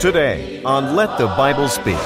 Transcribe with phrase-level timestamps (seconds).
[0.00, 1.98] Today on Let the Bible Speak.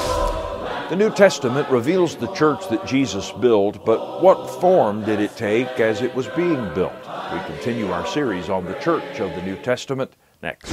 [0.90, 5.78] The New Testament reveals the church that Jesus built, but what form did it take
[5.78, 6.92] as it was being built?
[7.32, 10.10] We continue our series on the church of the New Testament
[10.42, 10.72] next.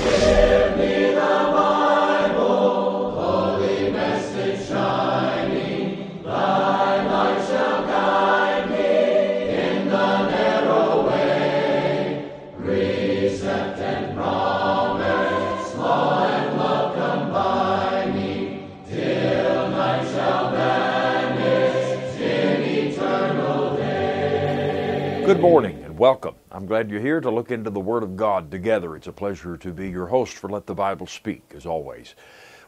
[25.32, 26.36] Good morning and welcome.
[26.52, 28.98] I'm glad you're here to look into the Word of God together.
[28.98, 32.16] It's a pleasure to be your host for Let the Bible Speak, as always.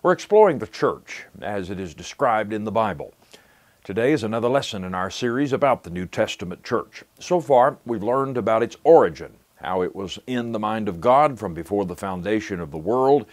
[0.02, 3.13] We're exploring the church as it is described in the Bible.
[3.84, 7.03] Today is another lesson in our series about the New Testament church.
[7.20, 11.38] So far, we've learned about its origin, how it was in the mind of God
[11.38, 13.25] from before the foundation of the world.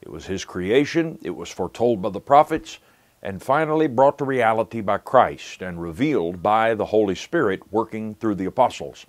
[0.00, 2.78] It was His creation, it was foretold by the prophets,
[3.22, 8.36] and finally brought to reality by Christ and revealed by the Holy Spirit working through
[8.36, 9.06] the apostles.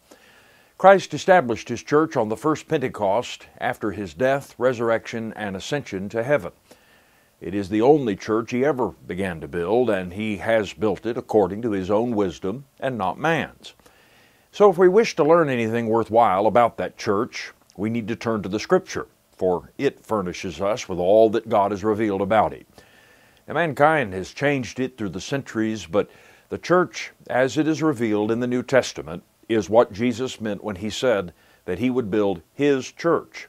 [0.78, 6.24] Christ established his church on the first Pentecost after his death, resurrection, and ascension to
[6.24, 6.54] heaven.
[7.42, 11.18] It is the only church he ever began to build, and he has built it
[11.18, 13.74] according to his own wisdom and not man's.
[14.52, 18.42] So, if we wish to learn anything worthwhile about that church, we need to turn
[18.44, 22.68] to the Scripture, for it furnishes us with all that God has revealed about it.
[23.50, 26.08] Now, mankind has changed it through the centuries, but
[26.50, 30.76] the church, as it is revealed in the New Testament, is what Jesus meant when
[30.76, 31.34] he said
[31.66, 33.48] that he would build his church.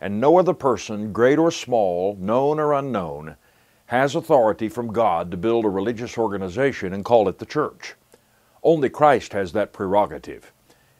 [0.00, 3.36] And no other person, great or small, known or unknown,
[3.84, 7.96] has authority from God to build a religious organization and call it the church.
[8.62, 10.52] Only Christ has that prerogative.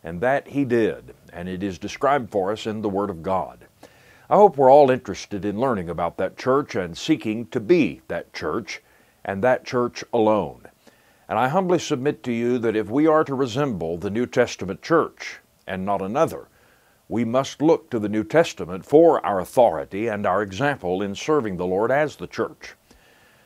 [0.03, 3.65] And that he did, and it is described for us in the Word of God.
[4.31, 8.33] I hope we're all interested in learning about that church and seeking to be that
[8.33, 8.81] church
[9.23, 10.63] and that church alone.
[11.29, 14.81] And I humbly submit to you that if we are to resemble the New Testament
[14.81, 16.49] church and not another,
[17.07, 21.59] we must look to the New Testament for our authority and our example in serving
[21.59, 22.77] the Lord as the church.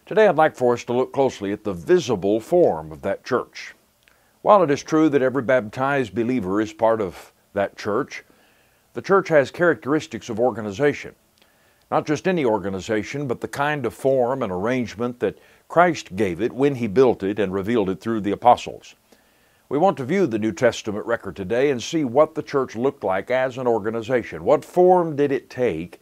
[0.07, 3.75] Today I'd like for us to look closely at the visible form of that church.
[4.43, 8.23] While it is true that every baptized believer is part of that church,
[8.99, 11.15] the church has characteristics of organization.
[11.89, 15.39] Not just any organization, but the kind of form and arrangement that
[15.69, 18.97] Christ gave it when He built it and revealed it through the apostles.
[19.69, 23.05] We want to view the New Testament record today and see what the church looked
[23.05, 24.43] like as an organization.
[24.43, 26.01] What form did it take,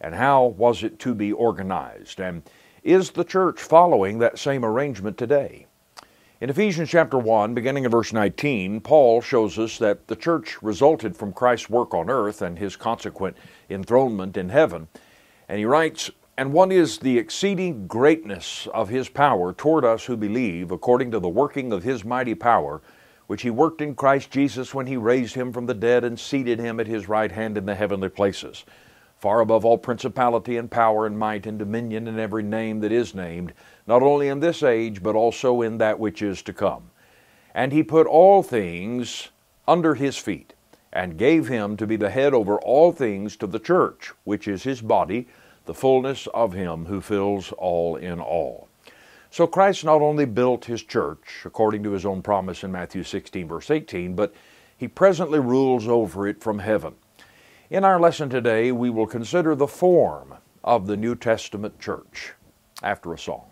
[0.00, 2.20] and how was it to be organized?
[2.20, 2.42] And
[2.82, 5.66] is the church following that same arrangement today?
[6.40, 11.14] In Ephesians chapter 1, beginning in verse 19, Paul shows us that the church resulted
[11.14, 13.36] from Christ's work on earth and his consequent
[13.68, 14.88] enthronement in heaven.
[15.50, 20.16] And he writes, And what is the exceeding greatness of his power toward us who
[20.16, 22.80] believe, according to the working of his mighty power,
[23.26, 26.58] which he worked in Christ Jesus when he raised him from the dead and seated
[26.58, 28.64] him at his right hand in the heavenly places?
[29.20, 33.14] far above all principality and power and might and dominion and every name that is
[33.14, 33.52] named,
[33.90, 36.92] not only in this age, but also in that which is to come.
[37.52, 39.30] And he put all things
[39.66, 40.54] under his feet,
[40.92, 44.62] and gave him to be the head over all things to the church, which is
[44.62, 45.26] his body,
[45.64, 48.68] the fullness of him who fills all in all.
[49.28, 53.48] So Christ not only built his church, according to his own promise in Matthew 16,
[53.48, 54.32] verse 18, but
[54.76, 56.94] he presently rules over it from heaven.
[57.70, 62.34] In our lesson today, we will consider the form of the New Testament church
[62.84, 63.49] after a song.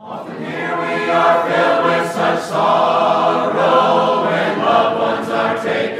[0.00, 5.97] Often here we are filled with such sorrow when loved ones are taken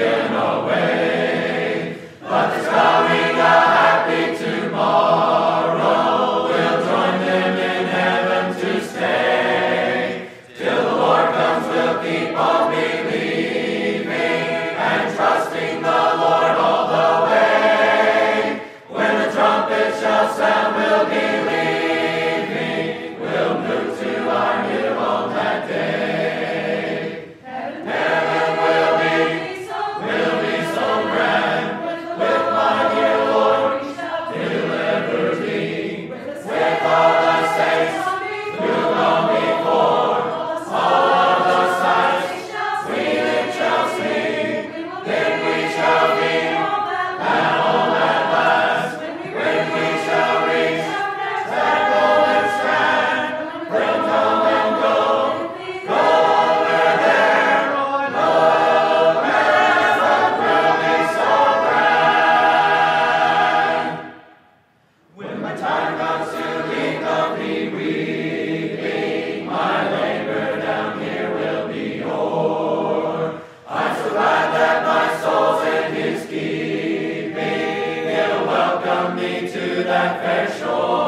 [79.89, 81.08] that fair shore.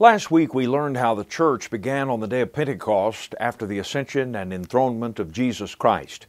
[0.00, 3.78] Last week we learned how the church began on the day of Pentecost after the
[3.78, 6.26] ascension and enthronement of Jesus Christ.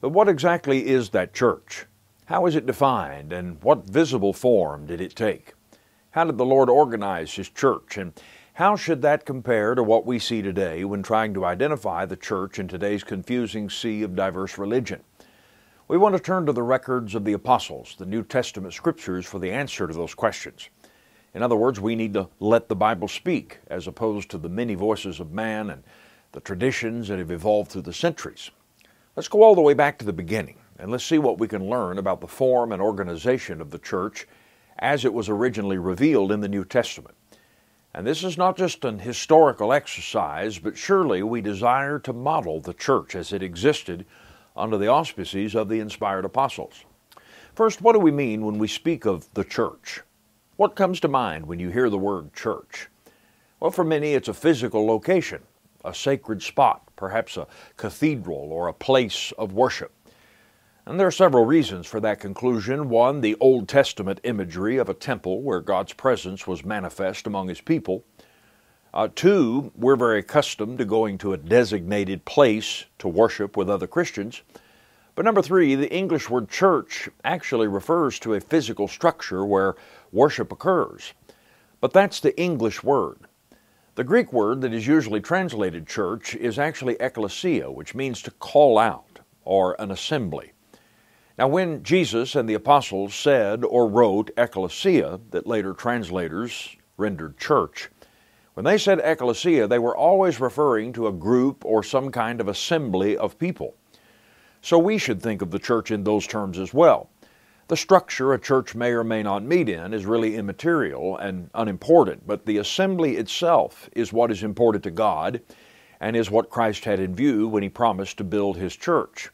[0.00, 1.84] But what exactly is that church?
[2.24, 5.52] How is it defined and what visible form did it take?
[6.12, 8.14] How did the Lord organize His church and
[8.54, 12.58] how should that compare to what we see today when trying to identify the church
[12.58, 15.02] in today's confusing sea of diverse religion?
[15.88, 19.38] We want to turn to the records of the apostles, the New Testament scriptures, for
[19.38, 20.70] the answer to those questions.
[21.34, 24.74] In other words, we need to let the Bible speak as opposed to the many
[24.74, 25.82] voices of man and
[26.30, 28.50] the traditions that have evolved through the centuries.
[29.16, 31.68] Let's go all the way back to the beginning and let's see what we can
[31.68, 34.26] learn about the form and organization of the church
[34.78, 37.16] as it was originally revealed in the New Testament.
[37.92, 42.74] And this is not just an historical exercise, but surely we desire to model the
[42.74, 44.04] church as it existed
[44.56, 46.84] under the auspices of the inspired apostles.
[47.54, 50.02] First, what do we mean when we speak of the church?
[50.56, 52.88] What comes to mind when you hear the word church?
[53.58, 55.42] Well, for many, it's a physical location,
[55.84, 59.90] a sacred spot, perhaps a cathedral or a place of worship.
[60.86, 62.88] And there are several reasons for that conclusion.
[62.88, 67.60] One, the Old Testament imagery of a temple where God's presence was manifest among His
[67.60, 68.04] people.
[68.92, 73.88] Uh, two, we're very accustomed to going to a designated place to worship with other
[73.88, 74.42] Christians.
[75.16, 79.76] But number three, the English word church actually refers to a physical structure where
[80.14, 81.12] worship occurs.
[81.80, 83.18] But that's the English word.
[83.96, 88.78] The Greek word that is usually translated church is actually ekklesia, which means to call
[88.78, 90.52] out or an assembly.
[91.36, 97.90] Now, when Jesus and the apostles said or wrote ekklesia, that later translators rendered church,
[98.54, 102.46] when they said ekklesia, they were always referring to a group or some kind of
[102.46, 103.74] assembly of people.
[104.60, 107.10] So we should think of the church in those terms as well.
[107.66, 112.26] The structure a church may or may not meet in is really immaterial and unimportant,
[112.26, 115.40] but the assembly itself is what is important to God
[115.98, 119.30] and is what Christ had in view when he promised to build his church.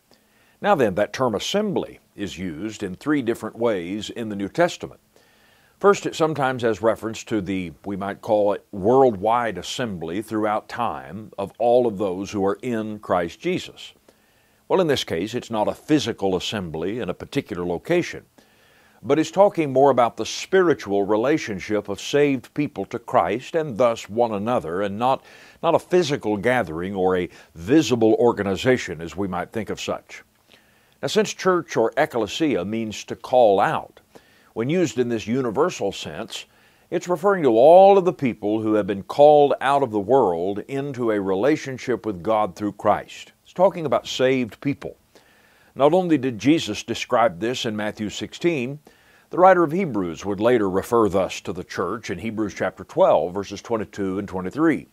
[0.61, 5.01] Now then, that term assembly is used in three different ways in the New Testament.
[5.81, 11.33] First, it sometimes has reference to the, we might call it, worldwide assembly throughout time
[11.37, 13.95] of all of those who are in Christ Jesus.
[14.71, 18.25] Well, in this case, it's not a physical assembly in a particular location,
[19.03, 24.09] but it's talking more about the spiritual relationship of saved people to Christ and thus
[24.09, 25.25] one another, and not,
[25.61, 30.23] not a physical gathering or a visible organization as we might think of such.
[31.03, 33.99] Now, since church or ecclesia means to call out,
[34.53, 36.45] when used in this universal sense,
[36.91, 40.61] it's referring to all of the people who have been called out of the world
[40.69, 43.33] into a relationship with God through Christ.
[43.51, 44.97] It's talking about saved people.
[45.75, 48.79] Not only did Jesus describe this in Matthew 16,
[49.31, 53.35] the writer of Hebrews would later refer thus to the church in Hebrews chapter 12,
[53.35, 54.87] verses 22 and 23.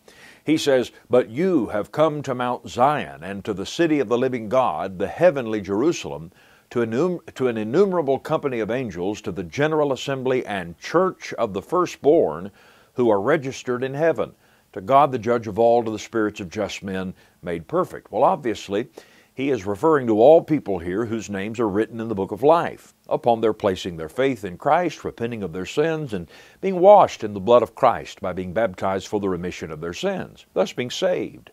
[0.43, 4.17] He says, But you have come to Mount Zion and to the city of the
[4.17, 6.31] living God, the heavenly Jerusalem,
[6.71, 11.61] to, to an innumerable company of angels, to the general assembly and church of the
[11.61, 12.49] firstborn
[12.95, 14.33] who are registered in heaven,
[14.73, 18.11] to God the judge of all, to the spirits of just men made perfect.
[18.11, 18.89] Well, obviously,
[19.33, 22.41] he is referring to all people here whose names are written in the book of
[22.41, 26.27] life, upon their placing their faith in Christ, repenting of their sins, and
[26.59, 29.93] being washed in the blood of Christ by being baptized for the remission of their
[29.93, 31.51] sins, thus being saved.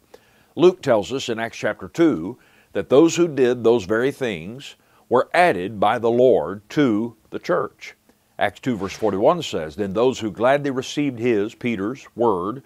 [0.56, 2.38] Luke tells us in Acts chapter 2
[2.73, 4.76] that those who did those very things
[5.09, 7.94] were added by the Lord to the church.
[8.38, 12.62] Acts 2 verse 41 says, Then those who gladly received his, Peter's, word,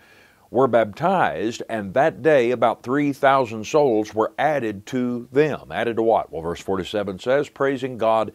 [0.51, 5.71] were baptized, and that day about 3,000 souls were added to them.
[5.71, 6.33] Added to what?
[6.33, 8.33] Well, verse 47 says, Praising God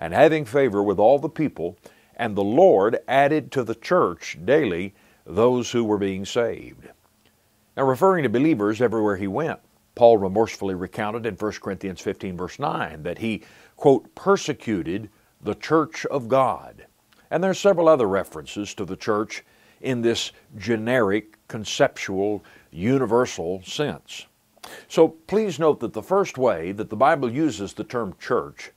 [0.00, 1.76] and having favor with all the people,
[2.16, 4.94] and the Lord added to the church daily
[5.24, 6.88] those who were being saved.
[7.76, 9.60] Now, referring to believers everywhere he went,
[9.94, 13.42] Paul remorsefully recounted in 1 Corinthians 15, verse 9, that he,
[13.76, 15.10] quote, persecuted
[15.42, 16.86] the church of God.
[17.30, 19.42] And there are several other references to the church
[19.80, 24.26] in this generic, conceptual, universal sense.
[24.88, 28.72] So please note that the first way that the Bible uses the term church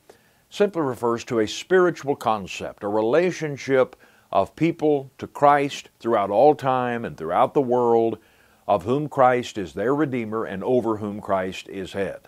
[0.49, 3.95] simply refers to a spiritual concept, a relationship
[4.31, 8.19] of people to Christ throughout all time and throughout the world,
[8.67, 12.27] of whom Christ is their Redeemer and over whom Christ is head.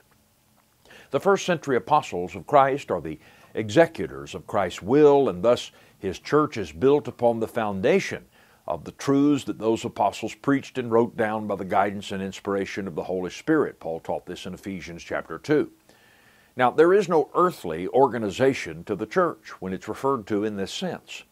[1.11, 3.19] The first century apostles of Christ are the
[3.53, 8.25] executors of Christ's will, and thus his church is built upon the foundation
[8.67, 12.87] of the truths that those apostles preached and wrote down by the guidance and inspiration
[12.87, 13.79] of the Holy Spirit.
[13.79, 15.71] Paul taught this in Ephesians chapter 2.
[16.55, 20.71] Now, there is no earthly organization to the church when it's referred to in this
[20.73, 21.23] sense.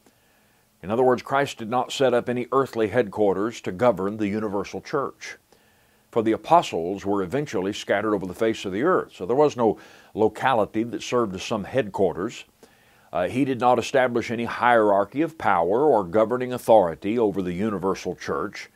[0.81, 4.81] In other words, Christ did not set up any earthly headquarters to govern the universal
[4.81, 5.37] church.
[6.09, 9.57] For the apostles were eventually scattered over the face of the earth, so there was
[9.57, 9.77] no
[10.15, 12.45] locality that served as some headquarters.
[13.11, 18.15] Uh, he did not establish any hierarchy of power or governing authority over the universal
[18.15, 18.69] church.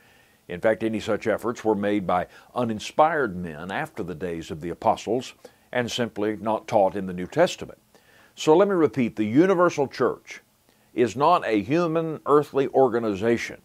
[0.48, 4.70] In fact, any such efforts were made by uninspired men after the days of the
[4.70, 5.34] apostles
[5.72, 7.78] and simply not taught in the New Testament.
[8.34, 10.40] So let me repeat the universal church
[10.92, 13.60] is not a human earthly organization.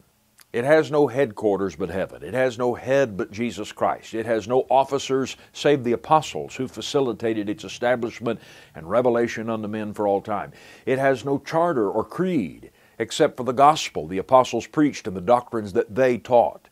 [0.52, 2.24] It has no headquarters but heaven.
[2.24, 4.16] It has no head but Jesus Christ.
[4.16, 8.40] It has no officers save the apostles who facilitated its establishment
[8.74, 10.52] and revelation unto men for all time.
[10.88, 15.22] It has no charter or creed except for the gospel the apostles preached and the
[15.22, 16.68] doctrines that they taught.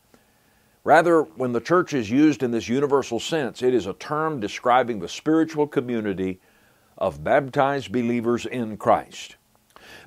[0.84, 5.00] Rather, when the church is used in this universal sense, it is a term describing
[5.00, 6.40] the spiritual community
[6.98, 9.37] of baptized believers in Christ.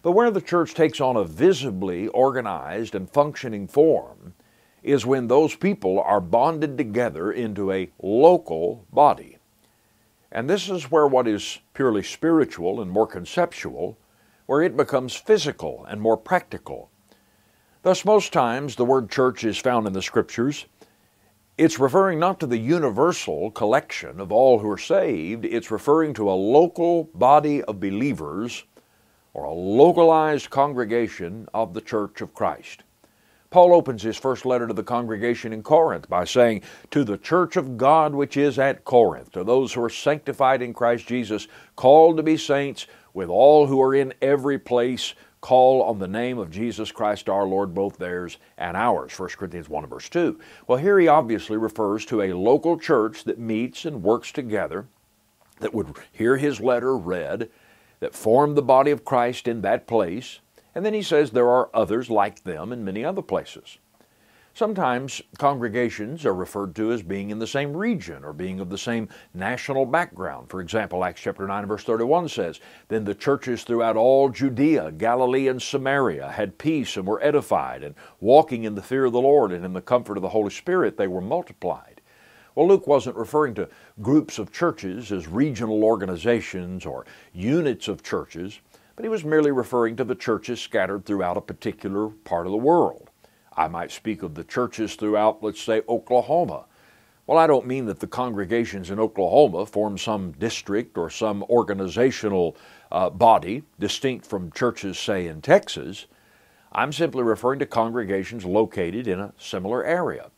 [0.03, 4.35] But where the church takes on a visibly organized and functioning form
[4.83, 9.37] is when those people are bonded together into a local body.
[10.33, 13.99] And this is where what is purely spiritual and more conceptual,
[14.47, 16.91] where it becomes physical and more practical.
[17.83, 20.67] Thus, most times the word church is found in the Scriptures.
[21.59, 26.31] It's referring not to the universal collection of all who are saved, it's referring to
[26.31, 28.65] a local body of believers
[29.35, 32.83] or a localized congregation of the Church of Christ.
[33.51, 37.57] Paul opens his first letter to the congregation in Corinth by saying, To the church
[37.57, 42.17] of God which is at Corinth, to those who are sanctified in Christ Jesus, called
[42.17, 46.53] to be saints, with all who are in every place, call on the name of
[46.53, 49.19] Jesus Christ our Lord, both theirs and ours.
[49.19, 50.39] 1 Corinthians 1 verse 2.
[50.69, 54.87] Well, here he obviously refers to a local church that meets and works together,
[55.59, 57.51] that would hear his letter read,
[58.01, 60.41] that formed the body of Christ in that place,
[60.75, 63.79] and then he says there are others like them in many other places.
[64.53, 68.77] Sometimes congregations are referred to as being in the same region or being of the
[68.77, 70.51] same national background.
[70.51, 75.49] For example, Acts chapter 9 verse 31 says, Then the churches throughout all Judea, Galilee,
[75.49, 79.53] and Samaria had peace and were edified, and walking in the fear of the Lord
[79.53, 81.90] and in the comfort of the Holy Spirit, they were multiplied.
[82.55, 83.69] Well, Luke wasn't referring to
[84.03, 88.61] groups of churches as regional organizations or units of churches,
[88.97, 92.59] but he was merely referring to the churches scattered throughout a particular part of the
[92.59, 93.11] world.
[93.57, 96.65] I might speak of the churches throughout, let's say, Oklahoma.
[97.27, 102.57] Well, I don't mean that the congregations in Oklahoma form some district or some organizational
[102.91, 106.07] uh, body distinct from churches, say, in Texas.
[106.73, 110.31] I'm simply referring to congregations located in a similar area.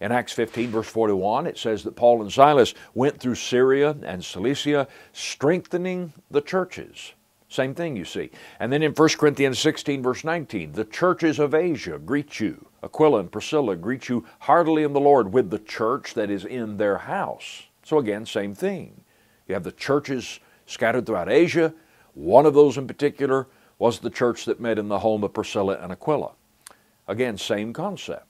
[0.00, 4.24] In Acts 15, verse 41, it says that Paul and Silas went through Syria and
[4.24, 7.14] Cilicia, strengthening the churches.
[7.48, 8.30] Same thing, you see.
[8.60, 12.66] And then in 1 Corinthians 16, verse 19, the churches of Asia greet you.
[12.82, 16.76] Aquila and Priscilla greet you heartily in the Lord with the church that is in
[16.76, 17.64] their house.
[17.82, 19.00] So again, same thing.
[19.48, 21.74] You have the churches scattered throughout Asia.
[22.12, 25.78] One of those in particular was the church that met in the home of Priscilla
[25.80, 26.32] and Aquila.
[27.08, 28.27] Again, same concept.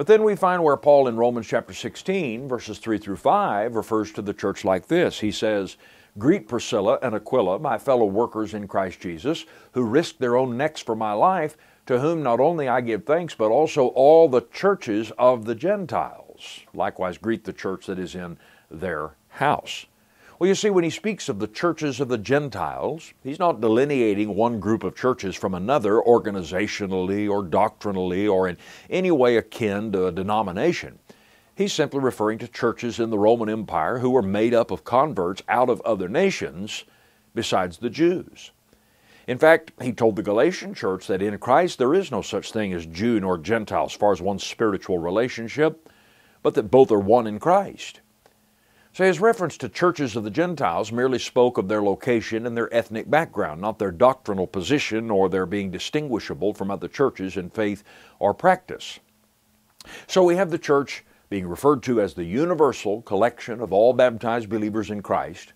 [0.00, 4.10] But then we find where Paul in Romans chapter 16, verses 3 through 5, refers
[4.12, 5.20] to the church like this.
[5.20, 5.76] He says,
[6.16, 10.80] Greet Priscilla and Aquila, my fellow workers in Christ Jesus, who risked their own necks
[10.80, 11.54] for my life,
[11.84, 16.60] to whom not only I give thanks, but also all the churches of the Gentiles.
[16.72, 18.38] Likewise, greet the church that is in
[18.70, 19.84] their house.
[20.40, 24.34] Well, you see, when he speaks of the churches of the Gentiles, he's not delineating
[24.34, 28.56] one group of churches from another organizationally or doctrinally or in
[28.88, 30.98] any way akin to a denomination.
[31.54, 35.42] He's simply referring to churches in the Roman Empire who were made up of converts
[35.46, 36.84] out of other nations
[37.34, 38.50] besides the Jews.
[39.26, 42.72] In fact, he told the Galatian church that in Christ there is no such thing
[42.72, 45.90] as Jew nor Gentile as far as one's spiritual relationship,
[46.42, 47.99] but that both are one in Christ.
[49.00, 52.68] So his reference to churches of the Gentiles merely spoke of their location and their
[52.70, 57.82] ethnic background, not their doctrinal position or their being distinguishable from other churches in faith
[58.18, 59.00] or practice.
[60.06, 64.50] So we have the church being referred to as the universal collection of all baptized
[64.50, 65.54] believers in Christ.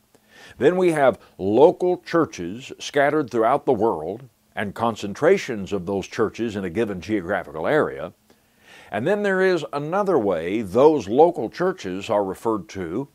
[0.56, 4.22] Then we have local churches scattered throughout the world
[4.56, 8.14] and concentrations of those churches in a given geographical area.
[8.90, 13.08] And then there is another way those local churches are referred to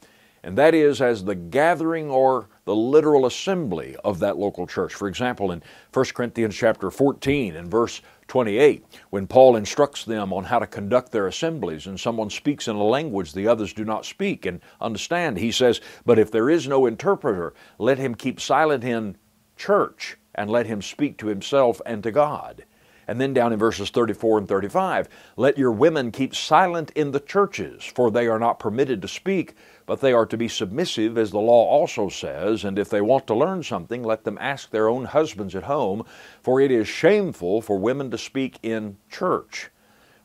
[0.43, 4.93] and that is as the gathering or the literal assembly of that local church.
[4.93, 5.61] For example, in
[5.93, 11.11] 1 Corinthians chapter 14 and verse 28, when Paul instructs them on how to conduct
[11.11, 15.37] their assemblies, and someone speaks in a language the others do not speak and understand,
[15.37, 19.17] he says, But if there is no interpreter, let him keep silent in
[19.57, 22.63] church, and let him speak to himself and to God.
[23.09, 27.19] And then down in verses 34 and 35, let your women keep silent in the
[27.19, 29.55] churches, for they are not permitted to speak,
[29.87, 32.63] but they are to be submissive, as the law also says.
[32.63, 36.05] And if they want to learn something, let them ask their own husbands at home,
[36.43, 39.71] for it is shameful for women to speak in church.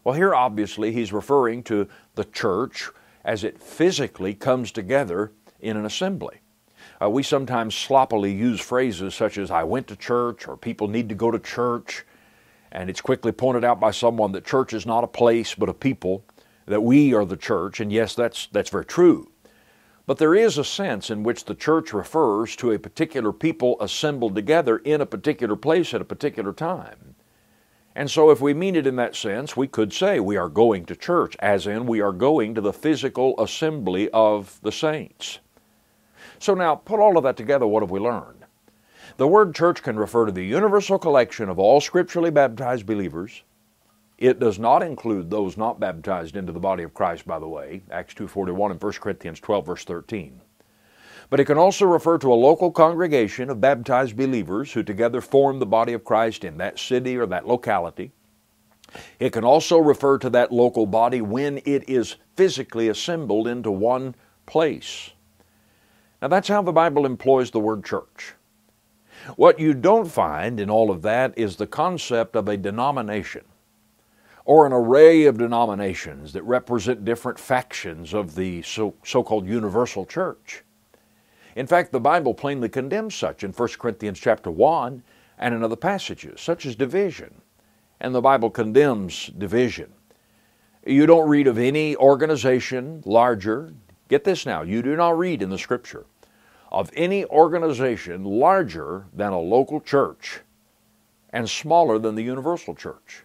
[0.05, 2.91] Well, here obviously he's referring to the church
[3.25, 6.41] as it physically comes together in an assembly.
[7.01, 11.09] Uh, we sometimes sloppily use phrases such as, I went to church, or people need
[11.09, 12.05] to go to church.
[12.75, 15.75] And it's quickly pointed out by someone that church is not a place but a
[15.75, 16.25] people,
[16.67, 17.79] that we are the church.
[17.79, 19.31] And yes, that's, that's very true.
[20.07, 24.35] But there is a sense in which the church refers to a particular people assembled
[24.35, 27.15] together in a particular place at a particular time.
[27.95, 30.85] And so, if we mean it in that sense, we could say we are going
[30.87, 35.39] to church, as in we are going to the physical assembly of the saints.
[36.41, 38.44] So, now put all of that together, what have we learned?
[39.17, 43.45] The word church can refer to the universal collection of all scripturally baptized believers.
[44.19, 47.83] It does not include those not baptized into the body of Christ, by the way,
[47.93, 50.41] Acts 2.41 and 1 Corinthians 12, verse 13.
[51.31, 55.61] But it can also refer to a local congregation of baptized believers who together form
[55.61, 58.11] the body of Christ in that city or that locality.
[59.21, 64.17] It can also refer to that local body when it is physically assembled into one
[64.47, 65.11] place.
[66.21, 68.35] Now that's how the Bible employs the word church.
[69.37, 73.45] What you don't find in all of that is the concept of a denomination
[74.45, 80.63] or an array of denominations that represent different factions of the so called universal church.
[81.57, 85.03] In fact, the Bible plainly condemns such in 1 Corinthians chapter 1
[85.39, 87.41] and in other passages, such as division.
[88.01, 89.93] And the Bible condemns division.
[90.87, 93.73] You don't read of any organization larger,
[94.09, 96.05] get this now, you do not read in the Scripture
[96.75, 100.41] of any organization larger than a local church
[101.31, 103.23] and smaller than the universal church.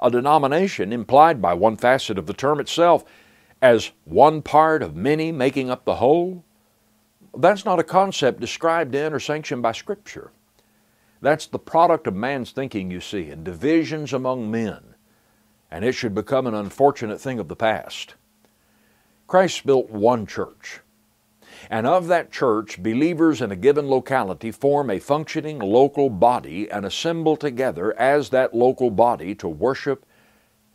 [0.00, 3.04] A denomination implied by one facet of the term itself
[3.60, 6.44] as one part of many making up the whole,
[7.36, 10.32] that's not a concept described in or sanctioned by Scripture.
[11.20, 14.94] That's the product of man's thinking, you see, and divisions among men,
[15.70, 18.14] and it should become an unfortunate thing of the past.
[19.26, 20.80] Christ built one church
[21.70, 26.84] and of that church, believers in a given locality form a functioning local body and
[26.84, 30.06] assemble together as that local body to worship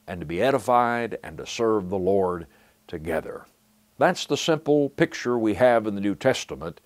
[0.07, 2.47] and to be edified and to serve the Lord
[2.87, 3.45] together.
[3.97, 6.81] That's the simple picture we have in the New Testament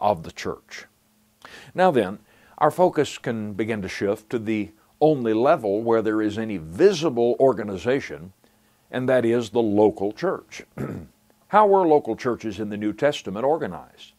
[0.00, 0.86] of the church.
[1.74, 2.18] Now then,
[2.58, 7.36] our focus can begin to shift to the only level where there is any visible
[7.40, 8.32] organization,
[8.90, 10.64] and that is the local church.
[11.50, 14.12] How were local churches in the New Testament organized?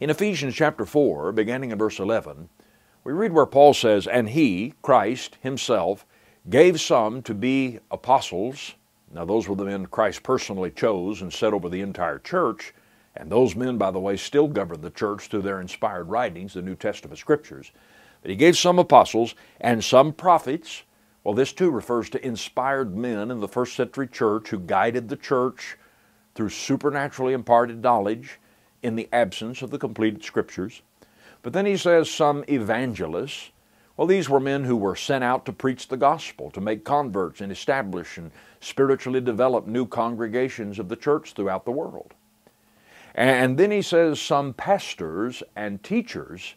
[0.00, 2.48] In Ephesians chapter 4, beginning in verse 11,
[3.04, 6.04] we read where Paul says, And he, Christ himself,
[6.50, 8.74] gave some to be apostles.
[9.14, 12.74] Now, those were the men Christ personally chose and set over the entire church.
[13.14, 16.62] And those men, by the way, still govern the church through their inspired writings, the
[16.62, 17.70] New Testament scriptures.
[18.20, 20.82] But he gave some apostles and some prophets.
[21.22, 25.16] Well, this too refers to inspired men in the first century church who guided the
[25.16, 25.76] church
[26.34, 28.38] through supernaturally imparted knowledge
[28.82, 30.82] in the absence of the completed scriptures.
[31.42, 33.50] But then he says some evangelists.
[33.96, 37.40] Well, these were men who were sent out to preach the gospel, to make converts
[37.40, 42.14] and establish and spiritually develop new congregations of the church throughout the world.
[43.14, 46.54] And then he says some pastors and teachers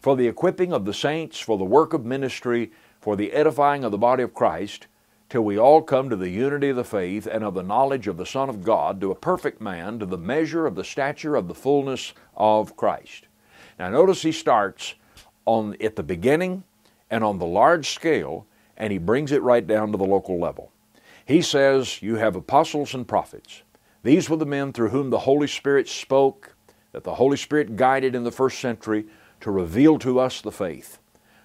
[0.00, 3.90] for the equipping of the saints, for the work of ministry, for the edifying of
[3.90, 4.86] the body of Christ,
[5.34, 8.16] till we all come to the unity of the faith and of the knowledge of
[8.16, 11.48] the Son of God, to a perfect man, to the measure of the stature of
[11.48, 13.26] the fullness of Christ.
[13.76, 14.94] Now, notice he starts
[15.44, 16.62] on at the beginning
[17.10, 20.70] and on the large scale, and he brings it right down to the local level.
[21.26, 23.64] He says, You have apostles and prophets.
[24.04, 26.54] These were the men through whom the Holy Spirit spoke,
[26.92, 29.06] that the Holy Spirit guided in the first century
[29.40, 31.00] to reveal to us the faith,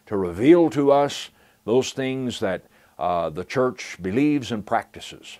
[0.05, 1.31] to reveal to us
[1.65, 2.68] those things that
[2.99, 5.39] uh, the church believes and practices.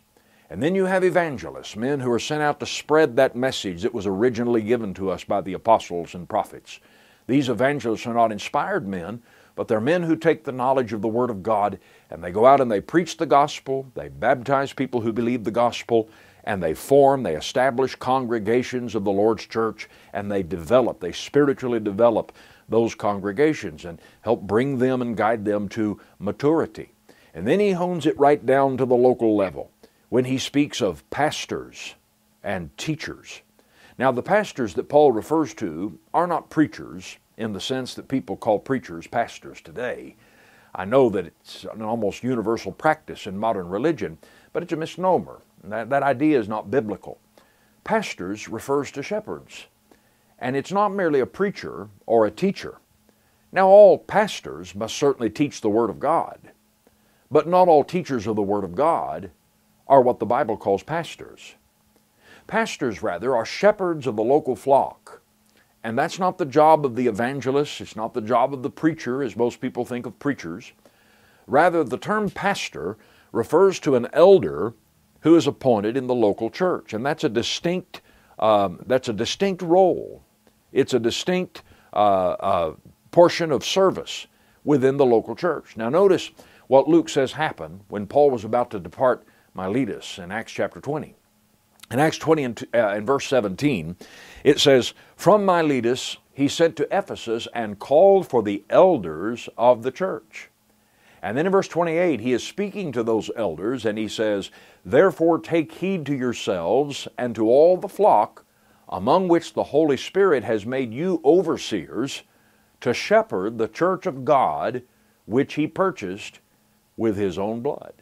[0.50, 3.94] And then you have evangelists, men who are sent out to spread that message that
[3.94, 6.80] was originally given to us by the apostles and prophets.
[7.28, 9.22] These evangelists are not inspired men,
[9.56, 12.46] but they're men who take the knowledge of the Word of God and they go
[12.46, 16.10] out and they preach the gospel, they baptize people who believe the gospel,
[16.46, 21.80] and they form, they establish congregations of the Lord's church, and they develop, they spiritually
[21.80, 22.32] develop
[22.70, 26.94] those congregations and help bring them and guide them to maturity.
[27.34, 29.72] And then he hones it right down to the local level
[30.10, 31.96] when he speaks of pastors
[32.44, 33.42] and teachers.
[33.98, 38.38] Now, the pastors that Paul refers to are not preachers in the sense that people
[38.38, 40.16] call preachers pastors today.
[40.74, 44.18] I know that it's an almost universal practice in modern religion,
[44.54, 45.42] but it's a misnomer.
[45.64, 47.20] That, that idea is not biblical.
[47.84, 49.66] Pastors refers to shepherds,
[50.38, 52.78] and it's not merely a preacher or a teacher.
[53.52, 56.52] Now, all pastors must certainly teach the Word of God,
[57.32, 59.32] but not all teachers of the Word of God
[59.88, 61.56] are what the Bible calls pastors.
[62.48, 65.22] Pastors, rather, are shepherds of the local flock.
[65.84, 69.24] And that's not the job of the evangelist, it's not the job of the preacher,
[69.24, 70.74] as most people think of preachers.
[71.48, 72.98] Rather, the term pastor
[73.32, 74.74] refers to an elder
[75.22, 78.02] who is appointed in the local church, and that's a distinct,
[78.40, 80.24] um, that's a distinct role.
[80.72, 81.64] It's a distinct
[81.94, 81.96] uh,
[82.40, 82.74] uh,
[83.12, 84.28] portion of service
[84.64, 85.78] within the local church.
[85.78, 86.32] Now, notice
[86.70, 91.16] what Luke says happened when Paul was about to depart Miletus in Acts chapter 20.
[91.90, 93.98] In Acts 20 and uh, verse 17,
[94.44, 99.90] it says, From Miletus he sent to Ephesus and called for the elders of the
[99.90, 100.52] church.
[101.24, 104.52] And then in verse 28, he is speaking to those elders and he says,
[104.86, 108.46] Therefore take heed to yourselves and to all the flock
[108.88, 112.22] among which the Holy Spirit has made you overseers
[112.82, 114.84] to shepherd the church of God
[115.26, 116.42] which he purchased
[117.00, 117.94] with his own blood.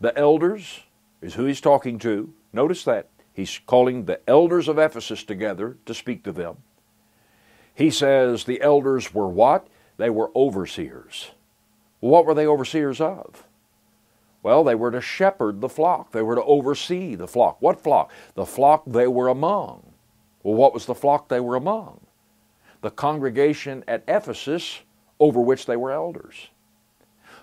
[0.00, 0.80] The elders
[1.22, 2.34] is who he's talking to.
[2.52, 3.08] Notice that.
[3.32, 6.56] He's calling the elders of Ephesus together to speak to them.
[7.72, 9.68] He says the elders were what?
[9.96, 11.30] They were overseers.
[12.00, 13.44] What were they overseers of?
[14.42, 16.10] Well, they were to shepherd the flock.
[16.10, 17.62] They were to oversee the flock.
[17.62, 18.10] What flock?
[18.34, 19.92] The flock they were among.
[20.42, 22.00] Well, what was the flock they were among?
[22.80, 24.80] The congregation at Ephesus
[25.20, 26.48] over which they were elders.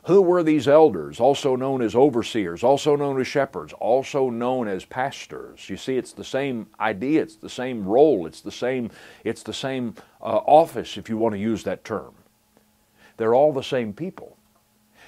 [0.10, 4.84] Who were these elders, also known as overseers, also known as shepherds, also known as
[4.84, 5.70] pastors?
[5.70, 8.90] You see, it's the same idea, it's the same role, it's the same,
[9.24, 12.16] it's the same uh, office, if you want to use that term.
[13.18, 14.36] They're all the same people.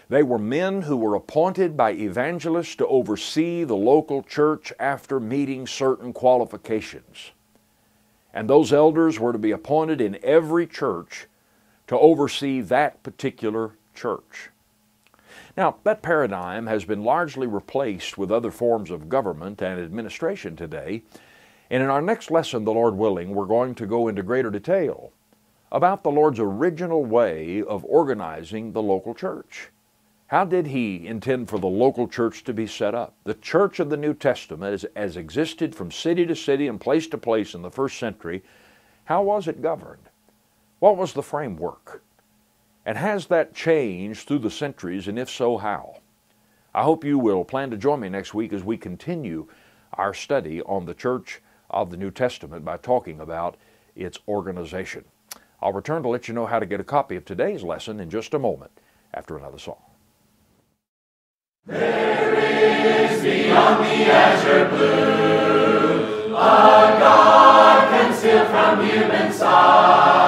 [0.08, 5.66] They were men who were appointed by evangelists to oversee the local church after meeting
[5.66, 7.32] certain qualifications.
[8.36, 11.26] And those elders were to be appointed in every church
[11.88, 14.51] to oversee that particular church.
[15.58, 21.04] Now, that paradigm has been largely replaced with other forms of government and administration today.
[21.70, 25.12] And in our next lesson, the Lord willing, we're going to go into greater detail
[25.72, 29.70] about the Lord's original way of organizing the local church.
[30.28, 33.16] How did He intend for the local church to be set up?
[33.26, 37.18] The church of the New Testament, as, existed from city to city and place to
[37.18, 38.44] place in the first century,
[39.06, 40.10] how was it governed?
[40.80, 42.02] What was the framework?
[42.86, 45.98] And has that changed through the centuries, and if so, how?
[46.74, 49.48] I hope you will plan to join me next week as we continue
[49.94, 53.58] our study on the Church of the New Testament by talking about
[53.96, 55.04] its organization.
[55.62, 58.10] I'll return to let you know how to get a copy of today's lesson in
[58.10, 58.72] just a moment
[59.14, 59.82] after another song.
[61.68, 70.21] There is beyond the azure blue a God concealed from human sight.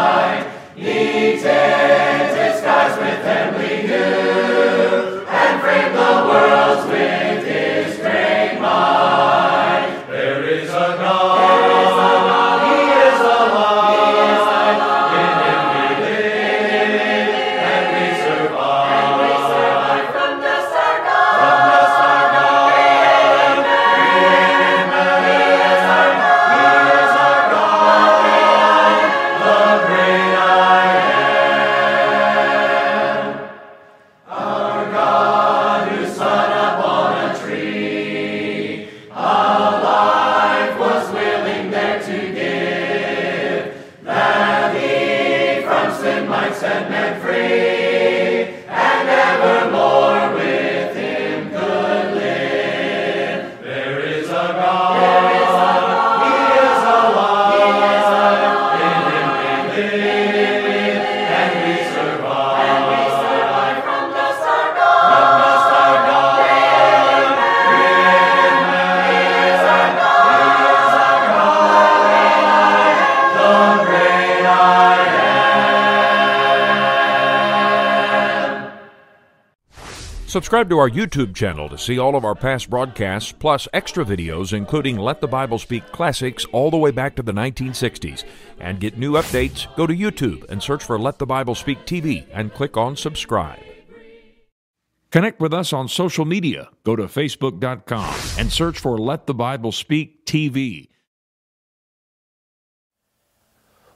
[80.34, 84.52] Subscribe to our YouTube channel to see all of our past broadcasts, plus extra videos,
[84.52, 88.24] including Let the Bible Speak classics all the way back to the 1960s.
[88.60, 92.26] And get new updates, go to YouTube and search for Let the Bible Speak TV
[92.34, 93.62] and click on subscribe.
[95.12, 96.72] Connect with us on social media.
[96.84, 100.88] Go to Facebook.com and search for Let the Bible Speak TV.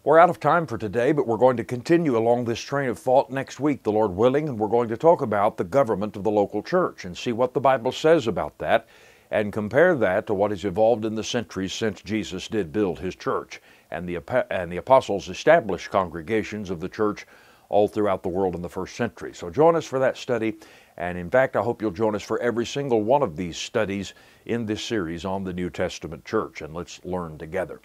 [0.08, 2.98] We're out of time for today, but we're going to continue along this train of
[2.98, 6.24] thought next week, the Lord willing, and we're going to talk about the government of
[6.24, 8.88] the local church and see what the Bible says about that
[9.32, 13.18] and compare that to what has evolved in the centuries since Jesus did build his
[13.18, 17.28] church and the, and the apostles established congregations of the church
[17.68, 19.34] all throughout the world in the first century.
[19.34, 20.56] So join us for that study,
[20.96, 24.14] and in fact, I hope you'll join us for every single one of these studies
[24.46, 27.82] in this series on the New Testament church, and let's learn together.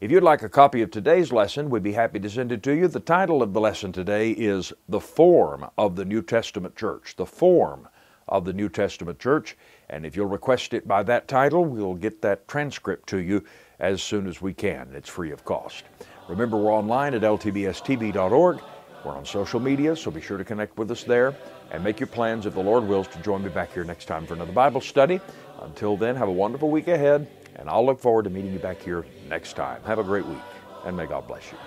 [0.00, 2.72] If you'd like a copy of today's lesson, we'd be happy to send it to
[2.72, 2.86] you.
[2.86, 7.16] The title of the lesson today is The Form of the New Testament Church.
[7.16, 7.88] The Form
[8.28, 9.56] of the New Testament Church.
[9.90, 13.42] And if you'll request it by that title, we'll get that transcript to you
[13.80, 14.88] as soon as we can.
[14.94, 15.82] It's free of cost.
[16.28, 18.60] Remember, we're online at ltbstv.org.
[19.04, 21.34] We're on social media, so be sure to connect with us there
[21.72, 24.28] and make your plans, if the Lord wills, to join me back here next time
[24.28, 25.20] for another Bible study.
[25.60, 27.26] Until then, have a wonderful week ahead
[27.58, 29.82] and I'll look forward to meeting you back here next time.
[29.84, 30.38] Have a great week,
[30.84, 31.58] and may God bless you.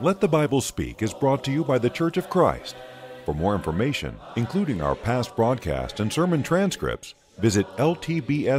[0.00, 2.76] Let the Bible Speak is brought to you by the Church of Christ.
[3.24, 8.58] For more information, including our past broadcast and sermon transcripts, visit ltbstv.org.